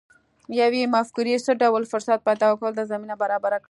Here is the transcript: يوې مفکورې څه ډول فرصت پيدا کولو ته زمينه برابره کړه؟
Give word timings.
يوې 0.61 0.81
مفکورې 0.95 1.35
څه 1.45 1.51
ډول 1.61 1.83
فرصت 1.91 2.19
پيدا 2.27 2.47
کولو 2.59 2.77
ته 2.77 2.83
زمينه 2.91 3.15
برابره 3.21 3.57
کړه؟ 3.57 3.59